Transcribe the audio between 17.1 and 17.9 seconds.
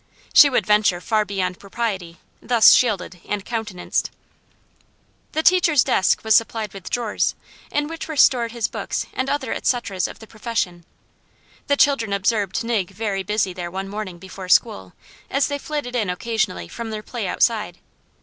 outside.